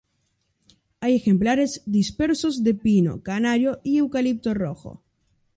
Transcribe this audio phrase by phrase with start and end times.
[0.99, 5.03] Hay ejemplares dispersos de pino canario y eucalipto rojo.